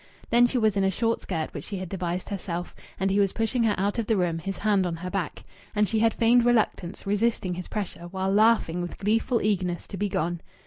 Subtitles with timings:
[0.31, 3.33] Then she was in a short skirt which she had devised herself, and he was
[3.33, 5.43] pushing her out of the room, his hand on her back.
[5.75, 10.09] And she had feigned reluctance, resisting his pressure, while laughing with gleeful eagerness to be
[10.09, 10.41] gone.